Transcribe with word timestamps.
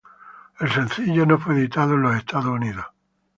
El 0.59 0.71
sencillo 0.71 1.27
no 1.27 1.37
fue 1.37 1.53
editado 1.53 1.93
en 1.93 2.17
Estados 2.17 2.45
Unidos. 2.47 2.87